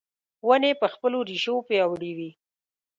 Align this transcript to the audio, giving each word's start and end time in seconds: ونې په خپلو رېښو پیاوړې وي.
ونې 0.47 0.71
په 0.81 0.87
خپلو 0.93 1.17
رېښو 1.29 1.55
پیاوړې 1.67 2.11
وي. 2.17 2.31